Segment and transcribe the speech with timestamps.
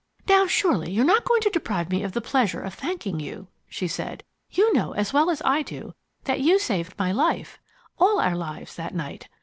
[0.27, 3.87] "Now surely you're not going to deprive me of the pleasure of thanking you," she
[3.87, 4.23] said.
[4.49, 5.93] "You know as well as I do
[6.23, 7.59] that you saved my life
[7.99, 9.29] all our lives, that night.